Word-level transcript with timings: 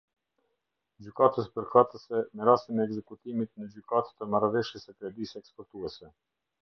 Gjykatës 1.07 1.49
përkatëse, 1.57 2.21
me 2.39 2.47
rastin 2.49 2.81
e 2.81 2.85
ekzekutimit 2.89 3.51
në 3.61 3.69
gjykatë 3.75 4.17
të 4.23 4.29
Marrëveshjes 4.37 4.89
së 4.89 4.97
Kredisë 5.01 5.43
Eksportuese. 5.43 6.11